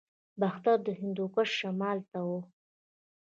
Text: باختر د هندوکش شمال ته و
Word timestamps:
باختر 0.41 0.77
د 0.87 0.89
هندوکش 0.99 1.49
شمال 1.59 1.99
ته 2.11 2.19
و 2.27 2.29